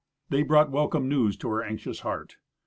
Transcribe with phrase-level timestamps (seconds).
[0.29, 2.37] They brought welcome news to her anxious heart.